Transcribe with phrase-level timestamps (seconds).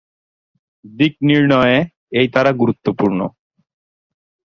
[0.85, 1.77] দিক নির্ণয়ে
[2.11, 3.19] এই তারা গুরুত্বপূর্ণ।